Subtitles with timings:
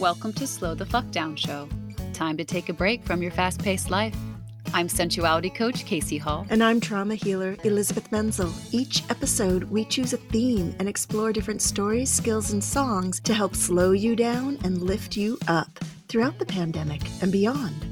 [0.00, 1.68] Welcome to Slow the Fuck Down Show.
[2.14, 4.16] Time to take a break from your fast paced life.
[4.72, 6.46] I'm sensuality coach Casey Hall.
[6.48, 8.50] And I'm trauma healer Elizabeth Menzel.
[8.72, 13.54] Each episode, we choose a theme and explore different stories, skills, and songs to help
[13.54, 17.84] slow you down and lift you up throughout the pandemic and beyond.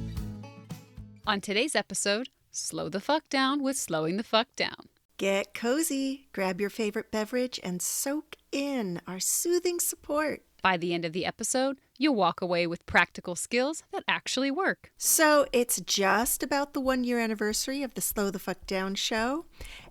[1.27, 4.89] On today's episode, Slow the Fuck Down with Slowing the Fuck Down.
[5.19, 10.41] Get cozy, grab your favorite beverage, and soak in our soothing support.
[10.63, 14.91] By the end of the episode, you'll walk away with practical skills that actually work.
[14.97, 19.47] So it's just about the one year anniversary of the Slow the Fuck Down show.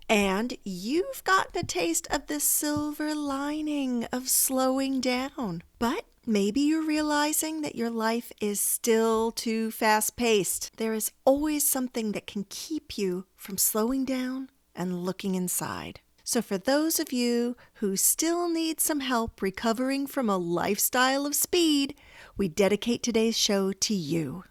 [0.10, 5.64] And you've gotten a taste of the silver lining of slowing down.
[5.80, 10.72] But maybe you're realizing that your life is still too fast paced.
[10.78, 16.00] There is always something that can keep you from slowing down and looking inside.
[16.28, 21.34] So, for those of you who still need some help recovering from a lifestyle of
[21.34, 21.96] speed,
[22.36, 24.44] we dedicate today's show to you.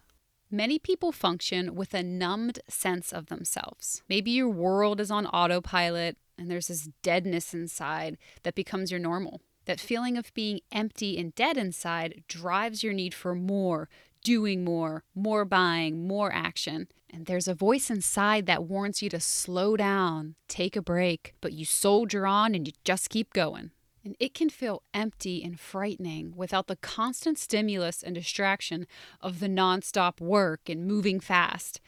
[0.49, 4.01] Many people function with a numbed sense of themselves.
[4.09, 9.41] Maybe your world is on autopilot and there's this deadness inside that becomes your normal.
[9.65, 13.87] That feeling of being empty and dead inside drives your need for more,
[14.23, 16.87] doing more, more buying, more action.
[17.17, 21.51] And there's a voice inside that warns you to slow down, take a break, but
[21.51, 23.71] you soldier on and you just keep going.
[24.05, 28.85] And it can feel empty and frightening without the constant stimulus and distraction
[29.19, 31.81] of the nonstop work and moving fast.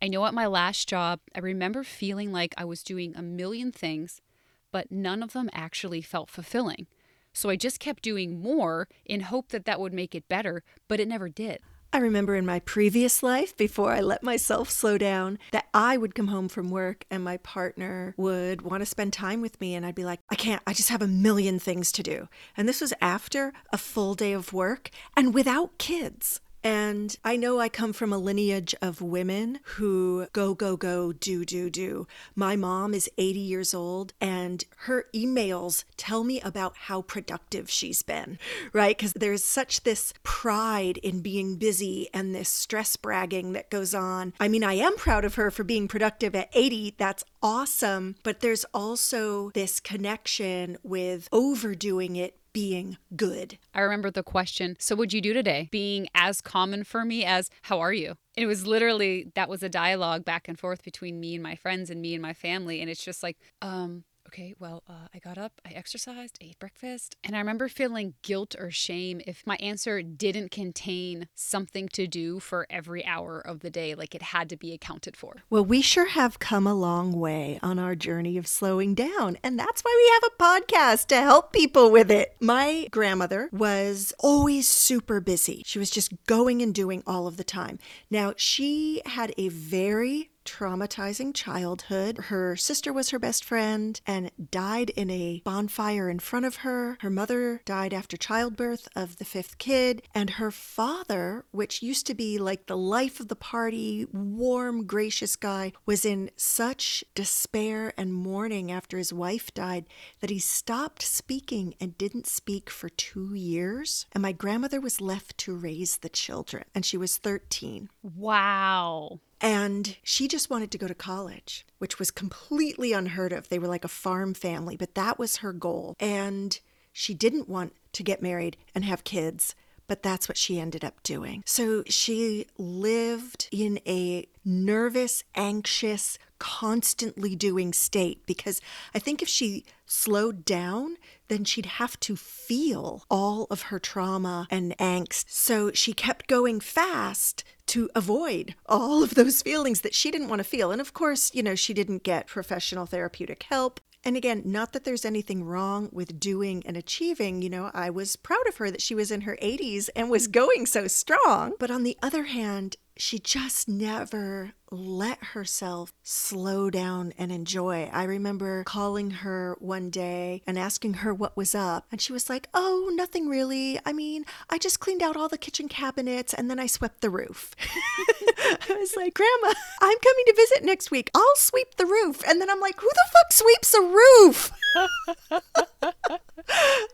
[0.00, 3.72] I know at my last job, I remember feeling like I was doing a million
[3.72, 4.22] things,
[4.70, 6.86] but none of them actually felt fulfilling.
[7.32, 11.00] So I just kept doing more in hope that that would make it better, but
[11.00, 11.58] it never did.
[11.96, 16.14] I remember in my previous life, before I let myself slow down, that I would
[16.14, 19.74] come home from work and my partner would want to spend time with me.
[19.74, 22.28] And I'd be like, I can't, I just have a million things to do.
[22.54, 26.42] And this was after a full day of work and without kids.
[26.66, 31.44] And I know I come from a lineage of women who go, go, go, do,
[31.44, 32.08] do, do.
[32.34, 38.02] My mom is 80 years old, and her emails tell me about how productive she's
[38.02, 38.40] been,
[38.72, 38.98] right?
[38.98, 44.32] Because there's such this pride in being busy and this stress bragging that goes on.
[44.40, 46.96] I mean, I am proud of her for being productive at 80.
[46.98, 48.16] That's awesome.
[48.24, 53.58] But there's also this connection with overdoing it being good.
[53.74, 55.68] I remember the question, So, what'd you do today?
[55.70, 58.14] Being as common for me as, How are you?
[58.34, 61.90] It was literally, that was a dialogue back and forth between me and my friends
[61.90, 62.80] and me and my family.
[62.80, 66.58] And it's just like, um, okay, well, uh, I got up, I exercised, I ate
[66.58, 72.06] breakfast, and I remember feeling guilt or shame if my answer didn't contain something to
[72.06, 75.36] do for every hour of the day, like it had to be accounted for.
[75.50, 79.58] Well, we sure have come a long way on our journey of slowing down, and
[79.58, 82.36] that's why we have a podcast to help people with it.
[82.40, 85.62] My grandmother was always super busy.
[85.64, 87.78] She was just going and doing all of the time.
[88.10, 92.18] Now, she had a very traumatizing childhood.
[92.26, 96.96] Her sister was her best friend and died in a bonfire in front of her.
[97.00, 100.02] Her mother died after childbirth of the fifth kid.
[100.14, 105.36] And her father, which used to be like the life of the party, warm, gracious
[105.36, 109.86] guy, was in such despair and mourning after his wife died
[110.20, 114.06] that he stopped speaking and didn't speak for two years.
[114.12, 117.88] And my grandmother was left to raise the children, and she was 13.
[118.02, 119.20] Wow.
[119.40, 123.48] And she just wanted to go to college, which was completely unheard of.
[123.48, 125.94] They were like a farm family, but that was her goal.
[126.00, 126.58] And
[126.92, 129.54] she didn't want to get married and have kids,
[129.86, 131.42] but that's what she ended up doing.
[131.46, 138.60] So she lived in a nervous, anxious, constantly doing state because
[138.94, 140.96] I think if she slowed down,
[141.28, 145.26] then she'd have to feel all of her trauma and angst.
[145.28, 150.40] So she kept going fast to avoid all of those feelings that she didn't want
[150.40, 150.70] to feel.
[150.70, 153.80] And of course, you know, she didn't get professional therapeutic help.
[154.04, 157.42] And again, not that there's anything wrong with doing and achieving.
[157.42, 160.28] You know, I was proud of her that she was in her 80s and was
[160.28, 161.54] going so strong.
[161.58, 167.88] But on the other hand, she just never let herself slow down and enjoy.
[167.92, 172.28] I remember calling her one day and asking her what was up, and she was
[172.28, 173.78] like, Oh, nothing really.
[173.84, 177.10] I mean, I just cleaned out all the kitchen cabinets and then I swept the
[177.10, 177.54] roof.
[177.60, 181.10] I was like, Grandma, I'm coming to visit next week.
[181.14, 182.22] I'll sweep the roof.
[182.26, 184.52] And then I'm like, Who the fuck sweeps a roof?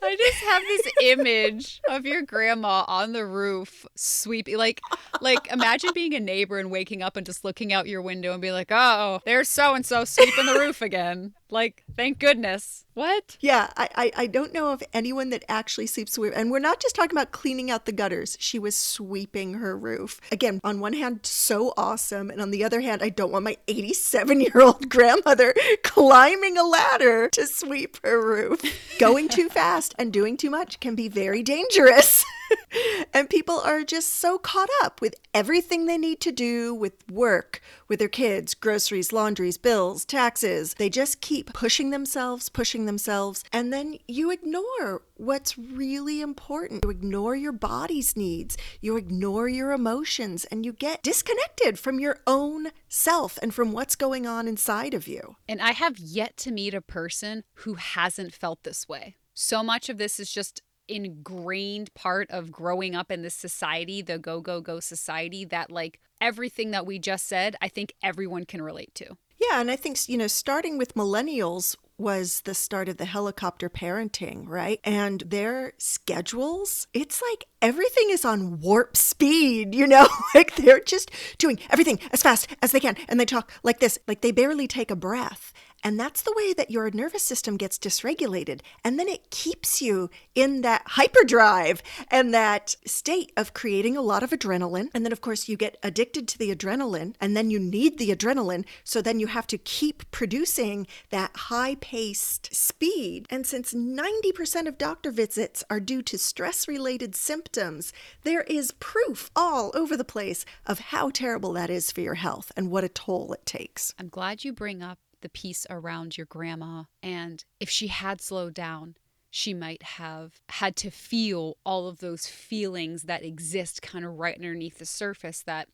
[0.02, 4.80] I just have this image of your grandma on the roof sweeping like
[5.20, 8.42] like imagine being a neighbor and waking up and just looking out your window and
[8.42, 12.86] be like, "Oh, there's so and so sweeping the roof again." Like, thank goodness.
[12.94, 13.36] What?
[13.40, 16.80] Yeah, I, I, I don't know of anyone that actually sleeps with, and we're not
[16.80, 18.38] just talking about cleaning out the gutters.
[18.40, 20.18] She was sweeping her roof.
[20.30, 23.58] Again, on one hand, so awesome, and on the other hand, I don't want my
[23.68, 28.62] 87 year old grandmother climbing a ladder to sweep her roof.
[28.98, 32.24] Going too fast and doing too much can be very dangerous.
[33.12, 37.60] and people are just so caught up with everything they need to do with work,
[37.88, 40.74] with their kids, groceries, laundries, bills, taxes.
[40.74, 46.84] They just keep pushing themselves, pushing themselves, and then you ignore what's really important.
[46.84, 52.20] You ignore your body's needs, you ignore your emotions, and you get disconnected from your
[52.26, 55.36] own self and from what's going on inside of you.
[55.48, 59.16] And I have yet to meet a person who hasn't felt this way.
[59.34, 64.18] So much of this is just ingrained part of growing up in this society, the
[64.18, 68.62] go, go, go society, that like everything that we just said, I think everyone can
[68.62, 69.16] relate to.
[69.38, 73.68] Yeah, and I think, you know, starting with millennials was the start of the helicopter
[73.68, 74.80] parenting, right?
[74.84, 80.06] And their schedules, it's like everything is on warp speed, you know?
[80.34, 82.96] like they're just doing everything as fast as they can.
[83.08, 85.52] And they talk like this, like they barely take a breath.
[85.82, 88.60] And that's the way that your nervous system gets dysregulated.
[88.84, 94.22] And then it keeps you in that hyperdrive and that state of creating a lot
[94.22, 94.88] of adrenaline.
[94.94, 98.14] And then, of course, you get addicted to the adrenaline, and then you need the
[98.14, 98.64] adrenaline.
[98.84, 103.26] So then you have to keep producing that high paced speed.
[103.30, 107.92] And since 90% of doctor visits are due to stress related symptoms,
[108.22, 112.52] there is proof all over the place of how terrible that is for your health
[112.56, 113.94] and what a toll it takes.
[113.98, 116.84] I'm glad you bring up the piece around your grandma.
[117.02, 118.96] And if she had slowed down,
[119.30, 124.36] she might have had to feel all of those feelings that exist kind of right
[124.36, 125.68] underneath the surface that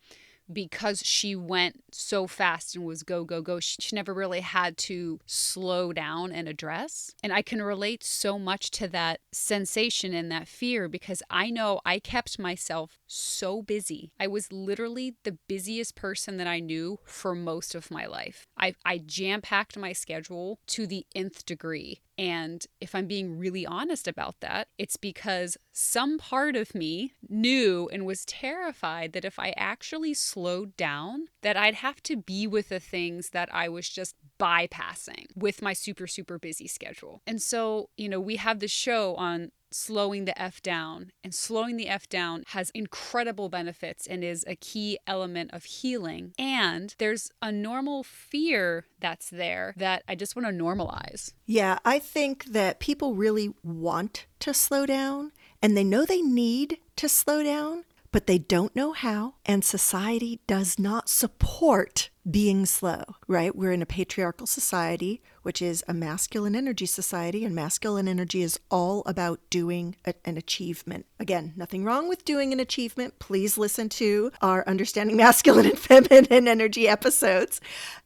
[0.53, 5.19] because she went so fast and was go, go, go, she, never really had to
[5.27, 7.15] slow down and address.
[7.23, 11.81] And I can relate so much to that sensation and that fear because I know
[11.85, 14.12] I kept myself so busy.
[14.21, 18.47] I was literally the busiest person that I knew for most of my life.
[18.56, 22.01] I, I jam packed my schedule to the nth degree.
[22.19, 27.88] And if I'm being really honest about that, it's because some part of me knew
[27.93, 32.70] and was terrified that if I actually slowed down, that I'd have to be with
[32.70, 37.23] the things that I was just bypassing with my super, super busy schedule.
[37.25, 41.12] And so, you know, we have this show on slowing the F down.
[41.23, 46.32] And slowing the F down has incredible benefits and is a key element of healing.
[46.38, 51.32] And there's a normal fear that's there that I just want to normalize.
[51.47, 55.32] Yeah, I think that people really want to slow down
[55.62, 59.34] and they know they need to slow down, but they don't know how.
[59.44, 63.55] And society does not support being slow, right?
[63.55, 68.60] We're in a patriarchal society, which is a masculine energy society, and masculine energy is
[68.70, 71.06] all about doing a, an achievement.
[71.19, 73.19] Again, nothing wrong with doing an achievement.
[73.19, 77.60] Please listen to our Understanding Masculine and Feminine Energy episodes.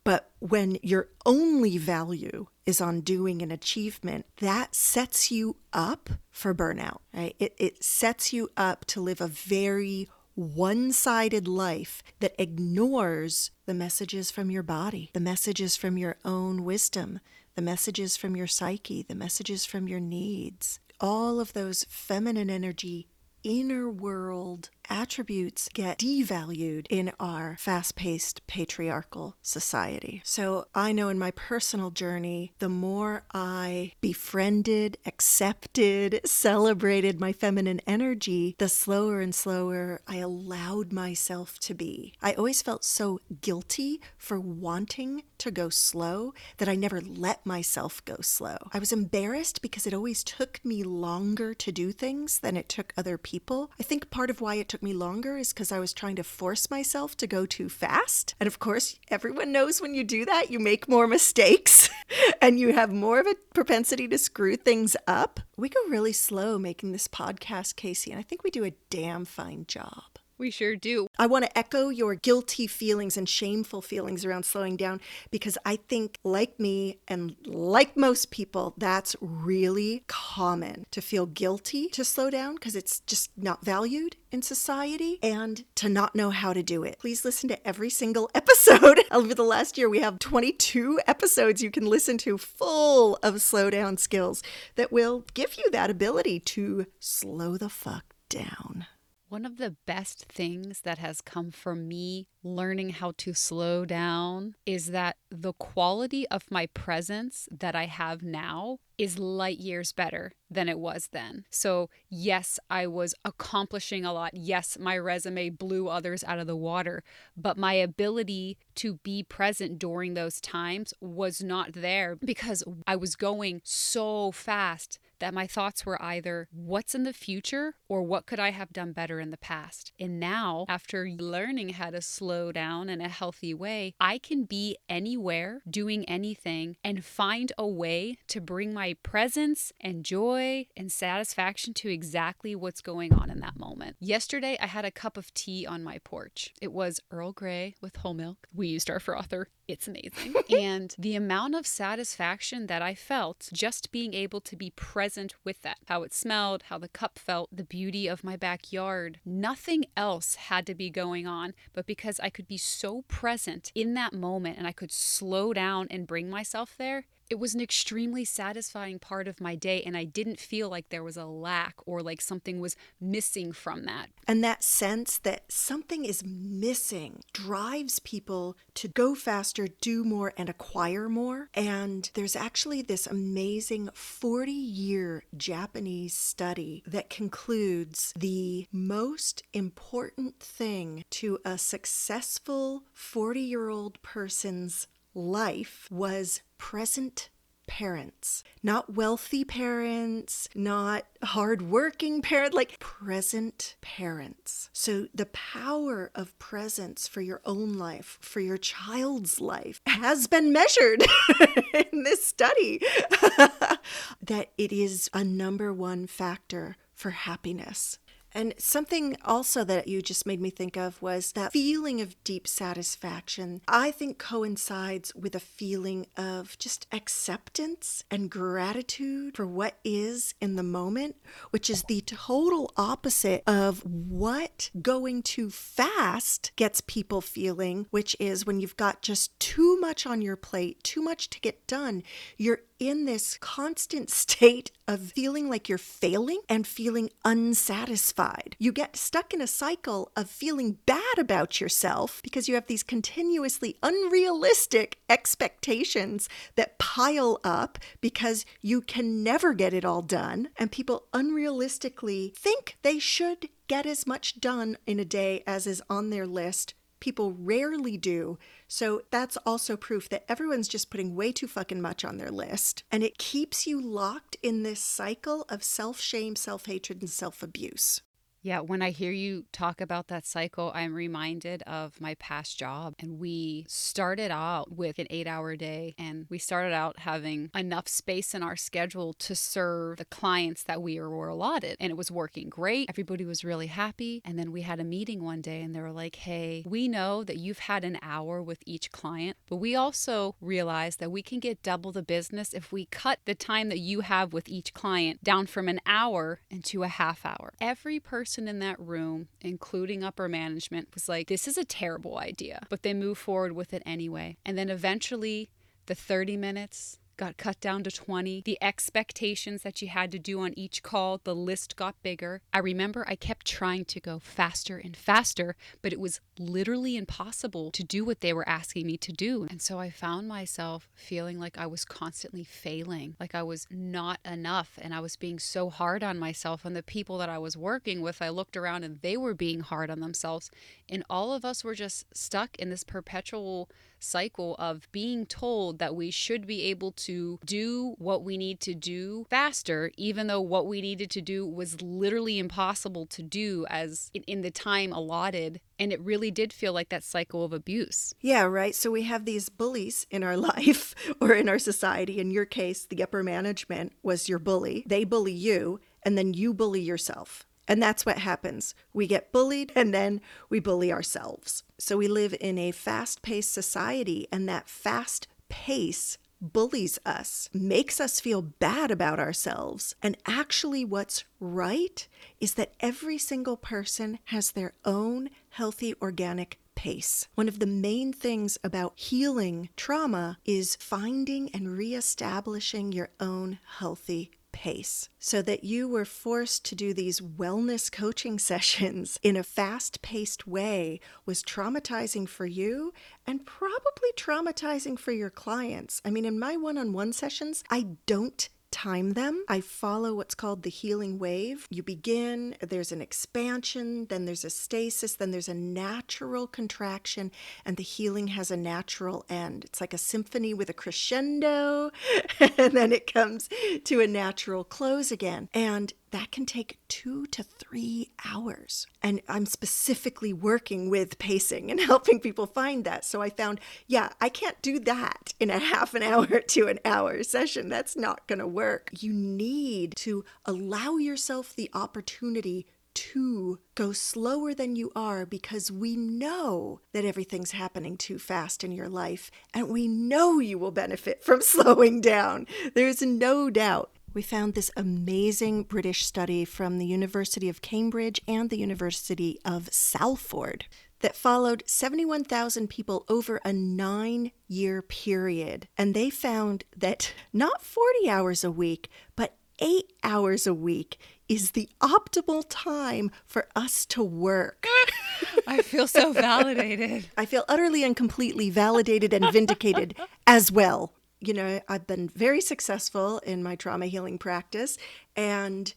[0.04, 6.55] But when your only value is on doing an achievement, that sets you up for
[6.55, 7.37] burnout, right?
[7.38, 13.75] It, it sets you up to live a very one sided life that ignores the
[13.75, 17.20] messages from your body, the messages from your own wisdom,
[17.55, 20.81] the messages from your psyche, the messages from your needs.
[21.00, 23.08] All of those feminine energy
[23.44, 30.23] inner world attributes get devalued in our fast paced patriarchal society.
[30.25, 37.80] So I know in my personal journey, the more I befriended, accepted, celebrated my feminine
[37.87, 42.14] energy, the slower and slower I allowed myself to be.
[42.23, 48.04] I always felt so guilty for wanting to go slow that I never let myself
[48.04, 48.57] go slow.
[48.73, 52.92] I was embarrassed because it always took me longer to do things than it took
[52.97, 53.71] other people.
[53.78, 56.25] I think part of why it took me longer is because I was trying to
[56.25, 58.35] force myself to go too fast.
[58.41, 61.91] And of course, everyone knows when you do that, you make more mistakes
[62.41, 65.41] and you have more of a propensity to screw things up.
[65.59, 69.26] We go really slow making this podcast, Casey, and I think we do a damn
[69.26, 70.12] fine job.
[70.42, 71.06] We sure do.
[71.20, 75.76] I want to echo your guilty feelings and shameful feelings around slowing down because I
[75.76, 82.28] think, like me and like most people, that's really common to feel guilty to slow
[82.28, 86.82] down because it's just not valued in society and to not know how to do
[86.82, 86.99] it.
[86.99, 88.99] Please listen to every single episode.
[89.12, 93.96] Over the last year, we have 22 episodes you can listen to full of slowdown
[93.96, 94.42] skills
[94.75, 98.87] that will give you that ability to slow the fuck down.
[99.33, 104.55] One of the best things that has come from me learning how to slow down
[104.67, 110.33] is that the quality of my presence that I have now is light years better
[110.51, 111.47] than it was then.
[111.49, 114.33] So, yes, I was accomplishing a lot.
[114.35, 117.03] Yes, my resume blew others out of the water,
[117.35, 123.17] but my ability to be present during those times was not there because I was
[123.17, 128.41] going so fast that my thoughts were either what's in the future or what could
[128.41, 129.93] I have done better in the past.
[130.00, 134.76] And now, after learning how to slow down in a healthy way, I can be
[134.88, 141.73] anywhere doing anything and find a way to bring my presence and joy and satisfaction
[141.75, 143.99] to exactly what's going on in that moment.
[144.00, 146.52] Yesterday, I had a cup of tea on my porch.
[146.61, 148.49] It was Earl Grey with whole milk.
[148.52, 149.47] We used our frother.
[149.69, 150.35] It's amazing.
[150.50, 155.12] and the amount of satisfaction that I felt just being able to be present
[155.45, 159.19] with that, how it smelled, how the cup felt, the beauty of my backyard.
[159.25, 163.95] Nothing else had to be going on, but because I could be so present in
[163.95, 168.27] that moment and I could slow down and bring myself there, it was an extremely
[168.27, 172.03] satisfying part of my day and I didn't feel like there was a lack or
[172.03, 174.11] like something was missing from that.
[174.29, 180.51] And that sense that something is missing drives people to go faster, do more, and
[180.51, 181.49] acquire more.
[181.55, 191.07] And there's actually this amazing 40 year Japanese study that concludes the most important thing
[191.12, 197.28] to a successful 40 year old person's life was present
[197.66, 204.71] parents, not wealthy parents, not hardworking parents, like present parents.
[204.73, 210.52] So the power of presence for your own life, for your child's life, has been
[210.52, 211.02] measured
[211.75, 212.78] in this study
[214.23, 217.99] that it is a number one factor for happiness.
[218.35, 222.49] And something also that you just made me think of was that feeling of deep
[222.49, 230.35] satisfaction, I think coincides with a feeling of just acceptance and gratitude for what is
[230.41, 231.17] in the moment,
[231.51, 238.47] which is the total opposite of what going too fast gets people feeling, which is
[238.47, 242.03] when you've got just too much on your plate, too much to get done,
[242.37, 248.57] you're in this constant state of feeling like you're failing and feeling unsatisfied.
[248.59, 252.83] You get stuck in a cycle of feeling bad about yourself because you have these
[252.83, 260.49] continuously unrealistic expectations that pile up because you can never get it all done.
[260.57, 265.83] And people unrealistically think they should get as much done in a day as is
[265.89, 268.38] on their list people rarely do.
[268.68, 272.85] So that's also proof that everyone's just putting way too fucking much on their list.
[272.92, 277.42] And it keeps you locked in this cycle of self shame, self hatred, and self
[277.42, 278.02] abuse.
[278.44, 282.94] Yeah, when I hear you talk about that cycle, I'm reminded of my past job.
[282.99, 287.87] And we started out with an eight hour day, and we started out having enough
[287.87, 291.76] space in our schedule to serve the clients that we were allotted.
[291.78, 292.88] And it was working great.
[292.88, 294.20] Everybody was really happy.
[294.25, 297.22] And then we had a meeting one day, and they were like, hey, we know
[297.22, 301.38] that you've had an hour with each client, but we also realize that we can
[301.38, 305.22] get double the business if we cut the time that you have with each client
[305.22, 307.52] down from an hour into a half hour.
[307.61, 312.17] Every person person in that room, including upper management, was like, this is a terrible
[312.17, 312.67] idea.
[312.71, 314.39] But they moved forward with it anyway.
[314.47, 315.51] And then eventually,
[315.85, 318.43] the 30 minutes, got cut down to 20.
[318.45, 322.43] The expectations that you had to do on each call, the list got bigger.
[322.52, 327.71] I remember I kept trying to go faster and faster, but it was literally impossible
[327.71, 329.47] to do what they were asking me to do.
[329.49, 334.19] And so I found myself feeling like I was constantly failing, like I was not
[334.25, 336.64] enough, and I was being so hard on myself.
[336.64, 339.61] And the people that I was working with, I looked around and they were being
[339.61, 340.50] hard on themselves.
[340.88, 343.71] And all of us were just stuck in this perpetual
[344.02, 348.75] cycle of being told that we should be able to do what we need to
[348.75, 354.11] do faster, even though what we needed to do was literally impossible to do as
[354.26, 355.61] in, the time allotted.
[355.78, 358.12] And it really did feel like that cycle of abuse.
[358.21, 358.75] Yeah, right.
[358.75, 362.18] So we have these bullies in our life or in our society.
[362.18, 364.85] In your case, the upper management was your bully.
[364.87, 367.47] They bully you, and then you bully yourself.
[367.69, 368.75] And that's what happens.
[368.92, 371.62] We get bullied and then we bully ourselves.
[371.78, 378.00] So we live in a fast paced society, and that fast pace bullies us, makes
[378.00, 379.95] us feel bad about ourselves.
[380.02, 382.07] And actually, what's right
[382.40, 387.28] is that every single person has their own healthy, organic pace.
[387.37, 394.33] One of the main things about healing trauma is finding and reestablishing your own healthy
[394.52, 395.09] pace.
[395.18, 400.47] So that you were forced to do these wellness coaching sessions in a fast paced
[400.47, 402.92] way was traumatizing for you
[403.26, 406.00] and probably traumatizing for your clients.
[406.04, 409.45] I mean, in my one on one sessions, I don't time them.
[409.49, 411.69] I follow what's called the healing wave.
[411.71, 417.31] You begin, there's an expansion, then there's a stasis, then there's a natural contraction,
[417.64, 419.64] and the healing has a natural end.
[419.64, 421.91] It's like a symphony with a crescendo,
[422.41, 423.49] and then it comes
[423.85, 425.49] to a natural close again.
[425.55, 428.87] And that can take two to three hours.
[429.02, 433.04] And I'm specifically working with pacing and helping people find that.
[433.04, 436.78] So I found, yeah, I can't do that in a half an hour to an
[436.85, 437.69] hour session.
[437.69, 438.90] That's not going to work.
[439.00, 445.97] You need to allow yourself the opportunity to go slower than you are because we
[445.97, 451.25] know that everything's happening too fast in your life and we know you will benefit
[451.25, 452.47] from slowing down.
[452.75, 458.50] There's no doubt we found this amazing British study from the University of Cambridge and
[458.50, 460.66] the University of Salford
[461.00, 465.66] that followed 71,000 people over a nine year period.
[465.76, 471.52] And they found that not 40 hours a week, but eight hours a week is
[471.52, 474.66] the optimal time for us to work.
[475.47, 477.09] I feel so validated.
[477.16, 479.95] I feel utterly and completely validated and vindicated
[480.26, 480.92] as well
[481.23, 484.76] you know, I've been very successful in my trauma healing practice.
[485.14, 485.73] And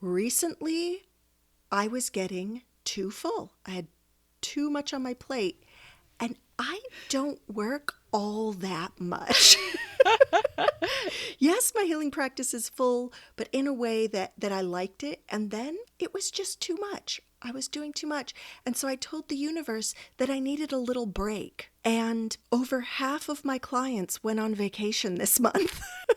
[0.00, 1.06] recently,
[1.72, 3.52] I was getting too full.
[3.64, 3.86] I had
[4.42, 5.64] too much on my plate.
[6.20, 9.56] And I don't work all that much.
[11.38, 15.22] yes, my healing practice is full, but in a way that, that I liked it.
[15.30, 17.22] And then it was just too much.
[17.44, 18.34] I was doing too much.
[18.64, 21.70] And so I told the universe that I needed a little break.
[21.84, 25.80] And over half of my clients went on vacation this month.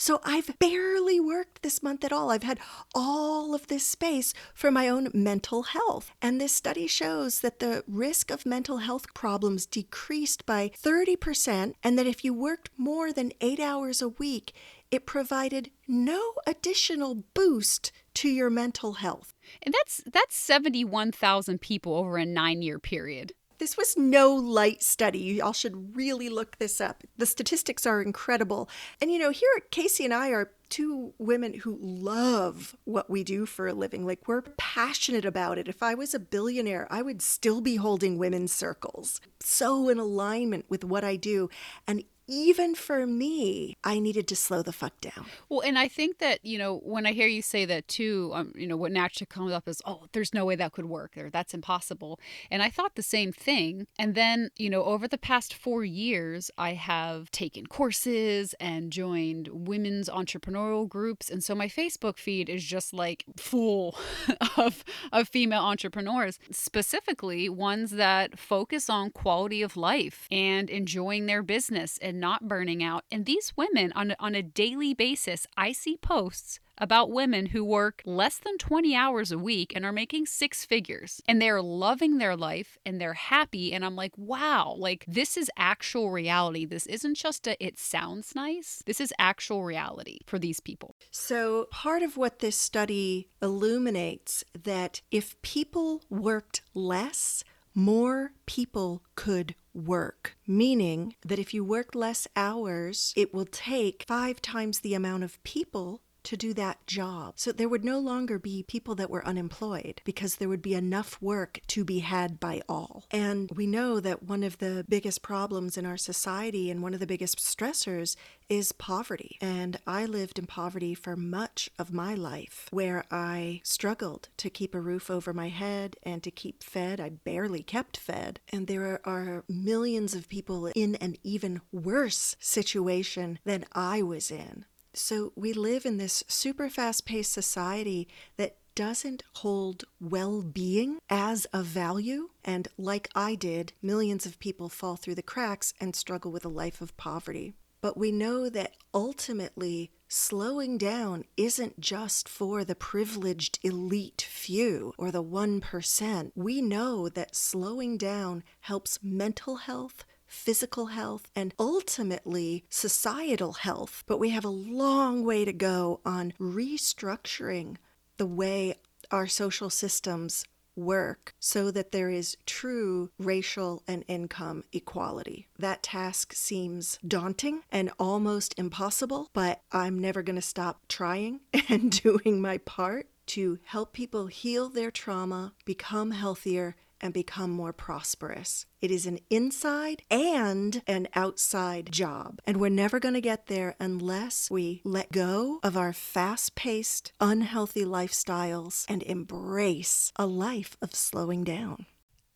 [0.00, 2.30] So I've barely worked this month at all.
[2.30, 2.60] I've had
[2.94, 6.12] all of this space for my own mental health.
[6.22, 11.98] And this study shows that the risk of mental health problems decreased by 30%, and
[11.98, 14.52] that if you worked more than eight hours a week,
[14.92, 19.32] it provided no additional boost to your mental health.
[19.62, 23.32] And that's that's 71,000 people over a 9-year period.
[23.58, 25.18] This was no light study.
[25.18, 27.04] You all should really look this up.
[27.16, 28.68] The statistics are incredible.
[29.00, 33.46] And you know, here Casey and I are two women who love what we do
[33.46, 34.04] for a living.
[34.04, 35.68] Like we're passionate about it.
[35.68, 39.20] If I was a billionaire, I would still be holding women's circles.
[39.40, 41.50] So in alignment with what I do.
[41.86, 45.26] And even for me, I needed to slow the fuck down.
[45.48, 48.52] Well, and I think that, you know, when I hear you say that too, um,
[48.54, 51.30] you know, what naturally comes up is, oh, there's no way that could work or
[51.30, 52.20] that's impossible.
[52.50, 53.86] And I thought the same thing.
[53.98, 59.48] And then, you know, over the past four years, I have taken courses and joined
[59.50, 61.30] women's entrepreneurial groups.
[61.30, 63.96] And so my Facebook feed is just like full
[64.58, 71.42] of, of female entrepreneurs, specifically ones that focus on quality of life and enjoying their
[71.42, 73.04] business and not burning out.
[73.10, 78.02] And these women, on, on a daily basis, I see posts about women who work
[78.04, 82.36] less than 20 hours a week and are making six figures and they're loving their
[82.36, 83.72] life and they're happy.
[83.72, 86.64] And I'm like, wow, like this is actual reality.
[86.64, 88.82] This isn't just a, it sounds nice.
[88.86, 90.94] This is actual reality for these people.
[91.10, 97.44] So, part of what this study illuminates that if people worked less,
[97.78, 104.42] more people could work, meaning that if you work less hours, it will take five
[104.42, 107.32] times the amount of people to do that job.
[107.36, 111.16] So there would no longer be people that were unemployed because there would be enough
[111.22, 113.06] work to be had by all.
[113.10, 117.00] And we know that one of the biggest problems in our society and one of
[117.00, 118.14] the biggest stressors
[118.50, 119.38] is poverty.
[119.40, 124.74] And I lived in poverty for much of my life where I struggled to keep
[124.74, 127.00] a roof over my head and to keep fed.
[127.00, 128.40] I barely kept fed.
[128.52, 134.66] And there are millions of people in an even worse situation than I was in.
[134.94, 141.46] So we live in this super fast paced society that doesn't hold well being as
[141.52, 142.28] a value.
[142.44, 146.48] And like I did, millions of people fall through the cracks and struggle with a
[146.48, 147.54] life of poverty.
[147.80, 155.10] But we know that ultimately, slowing down isn't just for the privileged elite few or
[155.10, 156.32] the 1%.
[156.34, 164.04] We know that slowing down helps mental health, physical health, and ultimately societal health.
[164.06, 167.76] But we have a long way to go on restructuring
[168.18, 168.76] the way
[169.10, 170.44] our social systems
[170.78, 175.48] work so that there is true racial and income equality.
[175.58, 181.90] That task seems daunting and almost impossible, but I'm never going to stop trying and
[181.90, 188.66] doing my part to help people heal their trauma, become healthier, and become more prosperous.
[188.80, 192.40] It is an inside and an outside job.
[192.46, 197.12] And we're never going to get there unless we let go of our fast paced,
[197.20, 201.86] unhealthy lifestyles and embrace a life of slowing down.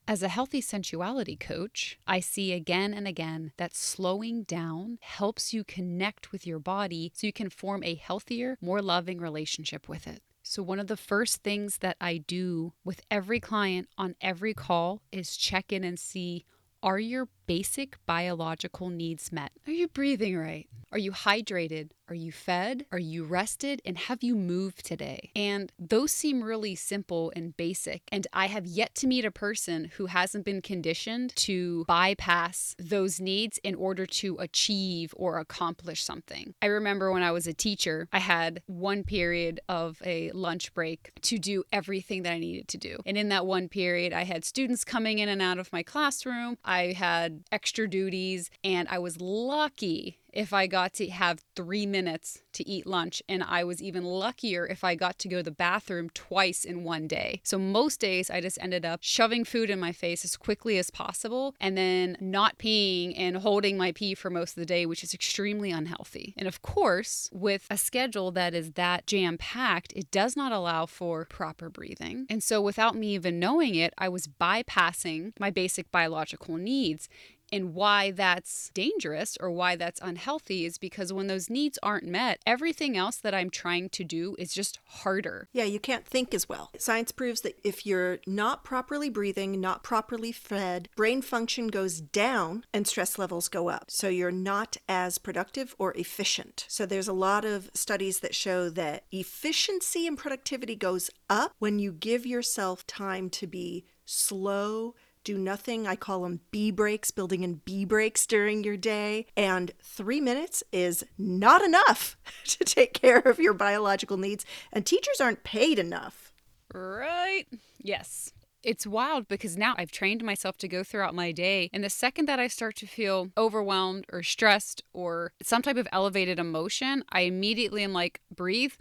[0.09, 5.62] As a healthy sensuality coach, I see again and again that slowing down helps you
[5.62, 10.22] connect with your body so you can form a healthier, more loving relationship with it.
[10.52, 15.00] So, one of the first things that I do with every client on every call
[15.10, 16.44] is check in and see
[16.82, 19.52] are your basic biological needs met?
[19.66, 20.68] Are you breathing right?
[20.92, 21.90] Are you hydrated?
[22.09, 22.85] Are you fed?
[22.92, 23.81] Are you rested?
[23.87, 25.31] And have you moved today?
[25.35, 28.02] And those seem really simple and basic.
[28.12, 33.18] And I have yet to meet a person who hasn't been conditioned to bypass those
[33.18, 36.52] needs in order to achieve or accomplish something.
[36.61, 41.12] I remember when I was a teacher, I had one period of a lunch break
[41.22, 42.98] to do everything that I needed to do.
[43.07, 46.59] And in that one period, I had students coming in and out of my classroom.
[46.62, 52.42] I had extra duties, and I was lucky if I got to have three minutes
[52.54, 53.22] to eat lunch.
[53.28, 56.84] And I was even luckier if I got to go to the bathroom twice in
[56.84, 57.40] one day.
[57.44, 60.90] So most days I just ended up shoving food in my face as quickly as
[60.90, 65.02] possible and then not peeing and holding my pee for most of the day, which
[65.04, 66.34] is extremely unhealthy.
[66.36, 70.86] And of course, with a schedule that is that jam packed, it does not allow
[70.86, 72.26] for proper breathing.
[72.28, 77.08] And so without me even knowing it, I was bypassing my basic biological needs
[77.52, 82.40] and why that's dangerous or why that's unhealthy is because when those needs aren't met,
[82.46, 85.48] everything else that I'm trying to do is just harder.
[85.52, 86.70] Yeah, you can't think as well.
[86.78, 92.64] Science proves that if you're not properly breathing, not properly fed, brain function goes down
[92.72, 93.90] and stress levels go up.
[93.90, 96.64] So you're not as productive or efficient.
[96.68, 101.78] So there's a lot of studies that show that efficiency and productivity goes up when
[101.78, 105.87] you give yourself time to be slow do nothing.
[105.87, 109.26] I call them B breaks, building in B breaks during your day.
[109.37, 114.44] And three minutes is not enough to take care of your biological needs.
[114.72, 116.32] And teachers aren't paid enough.
[116.72, 117.46] Right?
[117.78, 118.32] Yes.
[118.62, 121.68] It's wild because now I've trained myself to go throughout my day.
[121.72, 125.88] And the second that I start to feel overwhelmed or stressed or some type of
[125.90, 128.74] elevated emotion, I immediately am like, breathe.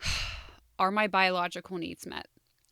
[0.78, 2.26] Are my biological needs met?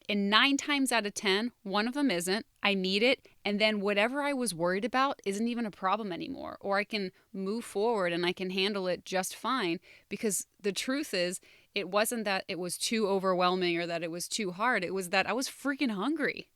[0.08, 2.46] And nine times out of 10, one of them isn't.
[2.62, 3.28] I need it.
[3.44, 6.56] And then whatever I was worried about isn't even a problem anymore.
[6.60, 9.80] Or I can move forward and I can handle it just fine.
[10.08, 11.40] Because the truth is,
[11.74, 14.82] it wasn't that it was too overwhelming or that it was too hard.
[14.82, 16.48] It was that I was freaking hungry.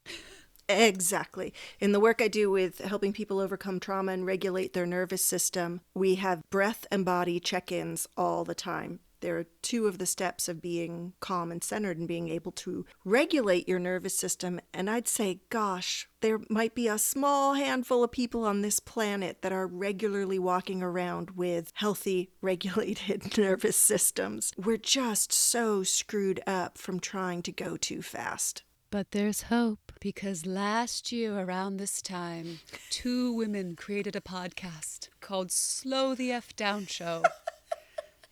[0.69, 1.53] Exactly.
[1.81, 5.81] In the work I do with helping people overcome trauma and regulate their nervous system,
[5.95, 9.01] we have breath and body check ins all the time.
[9.23, 12.85] There are two of the steps of being calm and centered and being able to
[13.05, 14.61] regulate your nervous system.
[14.75, 19.41] And I'd say, gosh, there might be a small handful of people on this planet
[19.43, 24.53] that are regularly walking around with healthy, regulated nervous systems.
[24.57, 28.65] We're just so screwed up from trying to go too fast.
[28.91, 32.59] But there's hope because last year around this time,
[32.91, 37.23] two women created a podcast called Slow the F Down Show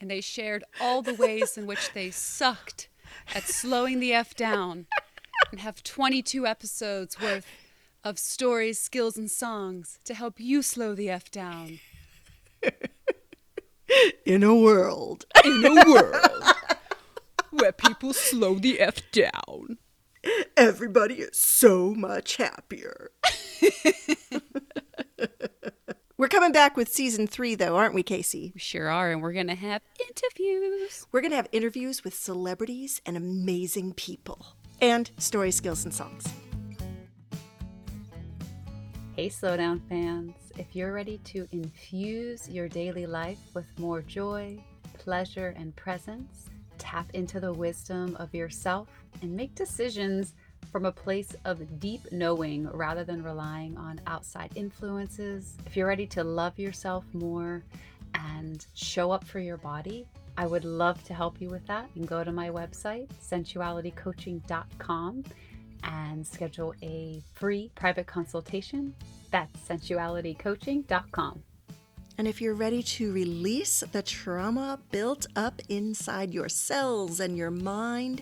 [0.00, 2.88] and they shared all the ways in which they sucked
[3.34, 4.86] at slowing the F down
[5.50, 7.46] and have 22 episodes worth
[8.02, 11.80] of stories, skills, and songs to help you slow the F down.
[14.24, 15.26] In a world.
[15.44, 16.44] In a world
[17.50, 19.78] where people slow the F down.
[20.56, 23.10] Everybody is so much happier.
[26.20, 28.52] We're coming back with season three, though, aren't we, Casey?
[28.54, 31.06] We sure are, and we're going to have interviews.
[31.10, 34.44] We're going to have interviews with celebrities and amazing people,
[34.82, 36.26] and story, skills, and songs.
[39.16, 40.34] Hey, Slowdown fans.
[40.58, 47.08] If you're ready to infuse your daily life with more joy, pleasure, and presence, tap
[47.14, 48.88] into the wisdom of yourself
[49.22, 50.34] and make decisions
[50.70, 55.56] from a place of deep knowing rather than relying on outside influences.
[55.66, 57.62] If you're ready to love yourself more
[58.14, 60.06] and show up for your body,
[60.36, 61.88] I would love to help you with that.
[61.94, 65.24] And go to my website, sensualitycoaching.com,
[65.82, 68.94] and schedule a free private consultation.
[69.30, 71.42] That's sensualitycoaching.com.
[72.18, 77.50] And if you're ready to release the trauma built up inside your cells and your
[77.50, 78.20] mind,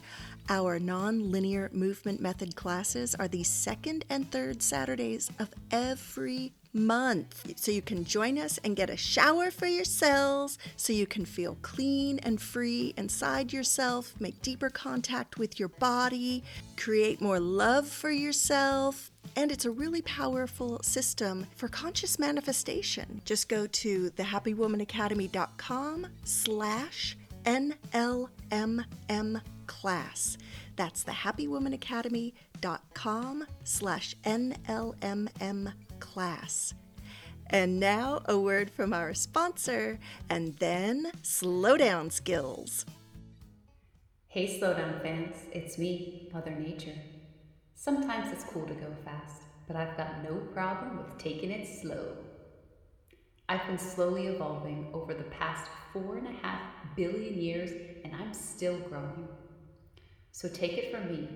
[0.51, 7.53] Our non-linear movement method classes are the second and third Saturdays of every month.
[7.57, 11.27] So you can join us and get a shower for your cells so you can
[11.27, 16.43] feel clean and free inside yourself, make deeper contact with your body,
[16.79, 19.11] create more love for yourself.
[19.37, 23.21] And it's a really powerful system for conscious manifestation.
[23.27, 30.37] Just go to thehappywomanacademy.com slash NLMM class.
[30.75, 36.75] That's thehappywomanacademy.com slash NLMM class.
[37.51, 42.85] And now a word from our sponsor, and then slowdown skills.
[44.27, 46.99] Hey, slowdown fans, it's me, Mother Nature.
[47.75, 52.19] Sometimes it's cool to go fast, but I've got no problem with taking it slow.
[53.49, 56.61] I've been slowly evolving over the past four and a half
[56.97, 57.71] billion years,
[58.05, 59.27] and I'm still growing.
[60.38, 61.27] So take it from me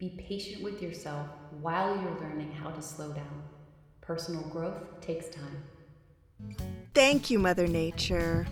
[0.00, 1.28] be patient with yourself
[1.60, 3.44] while you're learning how to slow down.
[4.00, 5.62] Personal growth takes time.
[6.92, 8.48] Thank you, Mother Nature.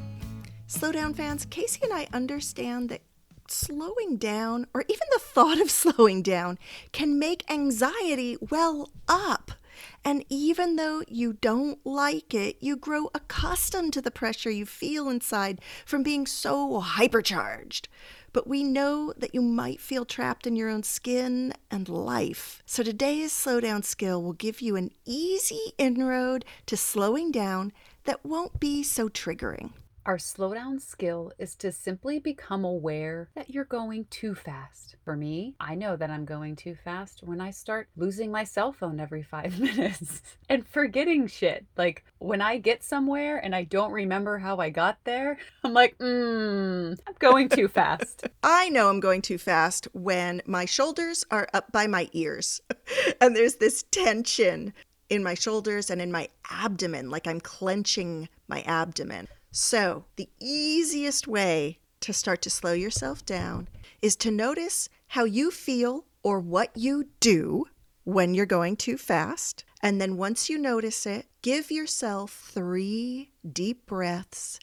[0.68, 3.00] Slow down fans, Casey and I understand that
[3.48, 6.56] slowing down, or even the thought of slowing down,
[6.92, 9.50] can make anxiety well up.
[10.04, 15.08] And even though you don't like it, you grow accustomed to the pressure you feel
[15.08, 17.88] inside from being so hypercharged
[18.34, 22.62] but we know that you might feel trapped in your own skin and life.
[22.66, 27.72] So today's slowdown skill will give you an easy inroad to slowing down
[28.04, 29.70] that won't be so triggering.
[30.06, 34.96] Our slowdown skill is to simply become aware that you're going too fast.
[35.02, 38.70] For me, I know that I'm going too fast when I start losing my cell
[38.70, 41.64] phone every five minutes and forgetting shit.
[41.78, 45.96] Like when I get somewhere and I don't remember how I got there, I'm like,
[45.96, 48.28] mmm, I'm going too fast.
[48.42, 52.60] I know I'm going too fast when my shoulders are up by my ears
[53.22, 54.74] and there's this tension
[55.08, 59.28] in my shoulders and in my abdomen, like I'm clenching my abdomen.
[59.56, 63.68] So, the easiest way to start to slow yourself down
[64.02, 67.66] is to notice how you feel or what you do
[68.02, 69.64] when you're going too fast.
[69.80, 74.58] And then once you notice it, give yourself three deep breaths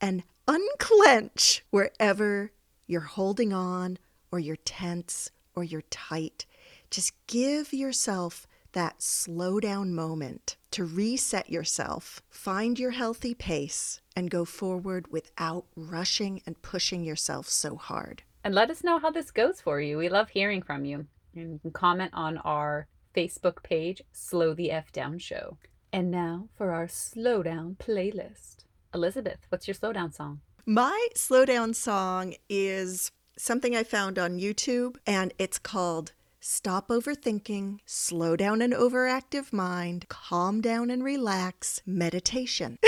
[0.00, 2.50] and unclench wherever
[2.88, 3.96] you're holding on
[4.32, 6.46] or you're tense or you're tight.
[6.90, 14.30] Just give yourself that slow down moment to reset yourself, find your healthy pace, and
[14.30, 18.22] go forward without rushing and pushing yourself so hard.
[18.44, 19.98] And let us know how this goes for you.
[19.98, 21.06] We love hearing from you.
[21.34, 25.58] And you can comment on our Facebook page, Slow the F Down Show.
[25.92, 28.64] And now for our slowdown playlist.
[28.94, 30.40] Elizabeth, what's your slowdown song?
[30.66, 36.12] My slowdown song is something I found on YouTube, and it's called
[36.44, 42.78] Stop overthinking, slow down an overactive mind, calm down and relax, meditation.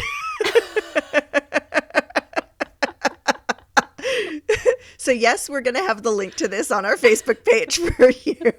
[4.97, 8.11] so, yes, we're going to have the link to this on our Facebook page for
[8.11, 8.53] you.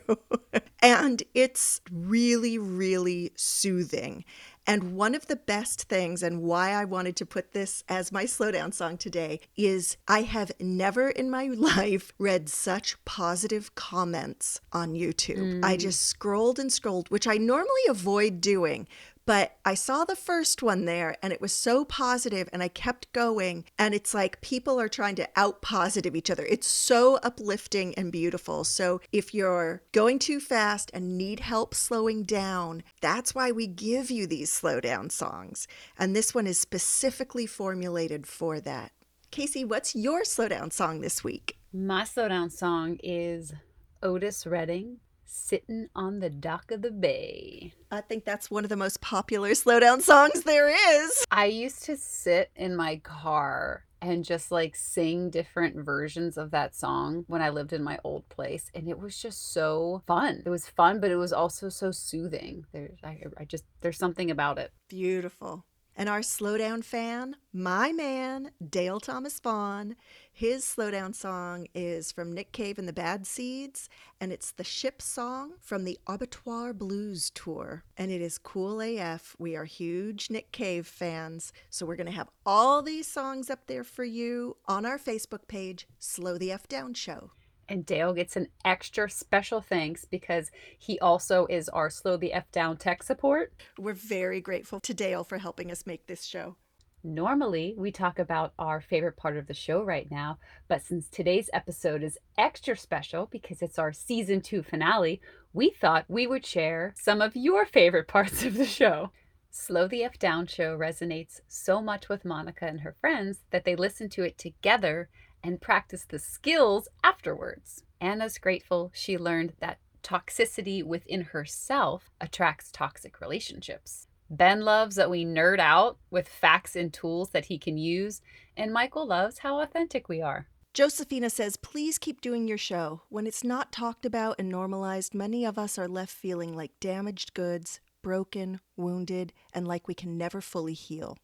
[0.82, 4.24] and it's really, really soothing.
[4.68, 8.24] And one of the best things, and why I wanted to put this as my
[8.24, 14.94] slowdown song today, is I have never in my life read such positive comments on
[14.94, 15.60] YouTube.
[15.60, 15.64] Mm.
[15.64, 18.88] I just scrolled and scrolled, which I normally avoid doing,
[19.26, 23.12] but I saw the first one there and it was so positive and I kept
[23.12, 23.66] going.
[23.78, 26.46] And it's like people are trying to out positive each other.
[26.46, 28.64] It's so uplifting and beautiful.
[28.64, 34.12] So if you're going too fast and need help slowing down, that's why we give
[34.12, 35.68] you these slow down songs.
[35.98, 38.92] And this one is specifically formulated for that.
[39.32, 41.58] Casey, what's your slowdown song this week?
[41.74, 43.54] My slowdown song is
[44.02, 47.74] Otis Redding Sitting on the Dock of the Bay.
[47.92, 51.26] I think that's one of the most popular slowdown songs there is.
[51.32, 56.76] I used to sit in my car and just like sing different versions of that
[56.76, 58.70] song when I lived in my old place.
[58.76, 60.44] And it was just so fun.
[60.46, 62.66] It was fun, but it was also so soothing.
[62.72, 64.72] There's, I, I just, there's something about it.
[64.90, 65.66] Beautiful.
[65.98, 69.96] And our slowdown fan, my man, Dale Thomas Vaughn,
[70.30, 75.02] his slowdown song is from Nick Cave and the Bad Seeds, and it's the ship
[75.02, 77.86] song from the Abattoir Blues Tour.
[77.96, 79.38] And it is cool AF.
[79.40, 83.68] We are huge Nick Cave fans, so we're going to have all these songs up
[83.68, 87.32] there for you on our Facebook page, Slow the F Down Show.
[87.68, 92.52] And Dale gets an extra special thanks because he also is our Slow the F
[92.52, 93.54] Down tech support.
[93.78, 96.58] We're very grateful to Dale for helping us make this show.
[97.04, 101.52] Normally, we talk about our favorite part of the show right now, but since today's
[101.54, 105.22] episode is extra special because it's our season two finale,
[105.54, 109.12] we thought we would share some of your favorite parts of the show.
[109.52, 113.76] Slow the F Down show resonates so much with Monica and her friends that they
[113.76, 115.08] listen to it together
[115.46, 117.84] and practice the skills afterwards.
[118.02, 124.08] Anna's grateful she learned that toxicity within herself attracts toxic relationships.
[124.30, 128.22] Ben loves that we nerd out with facts and tools that he can use,
[128.58, 130.48] and Michael loves how authentic we are.
[130.74, 133.04] Josephina says, please keep doing your show.
[133.10, 137.36] When it's not talked about and normalized, many of us are left feeling like damaged
[137.36, 141.18] goods, broken, wounded, and like we can never fully heal.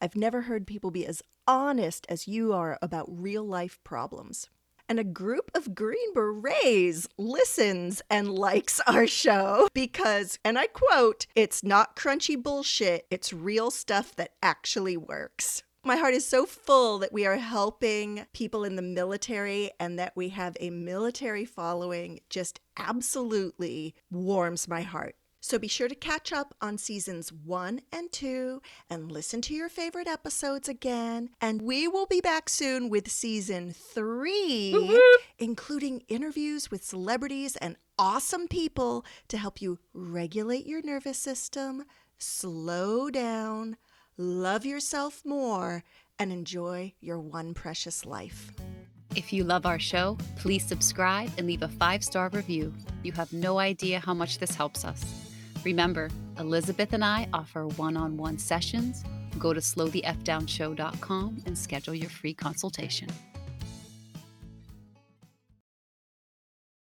[0.00, 4.48] I've never heard people be as honest as you are about real life problems
[4.88, 11.26] and a group of Green Berets listens and likes our show because, and I quote,
[11.34, 15.62] it's not crunchy bullshit, it's real stuff that actually works.
[15.84, 20.12] My heart is so full that we are helping people in the military and that
[20.16, 25.16] we have a military following just absolutely warms my heart.
[25.48, 29.70] So be sure to catch up on seasons one and two and listen to your
[29.70, 31.30] favorite episodes again.
[31.40, 35.00] And we will be back soon with season 3
[35.38, 41.84] including interviews with celebrities and awesome people to help you regulate your nervous system,
[42.18, 43.78] slow down,
[44.18, 45.82] love yourself more,
[46.18, 48.50] and enjoy your one precious life.
[49.16, 52.74] If you love our show, please subscribe and leave a five star review.
[53.02, 55.27] You have no idea how much this helps us.
[55.64, 59.04] Remember, Elizabeth and I offer one on one sessions.
[59.38, 63.08] Go to slowthefdownshow.com and schedule your free consultation.